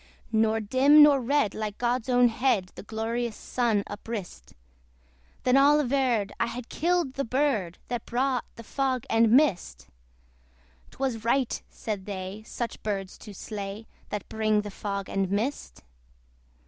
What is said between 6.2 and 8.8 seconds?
I had killed the bird That brought the